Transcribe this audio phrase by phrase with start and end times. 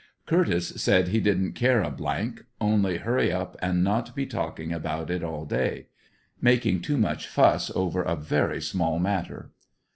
[0.25, 5.21] Curtiss said he didn't care a, only hurry up and not be talking about it
[5.23, 5.89] all day;
[6.41, 9.51] making too much fuss over a very small matter.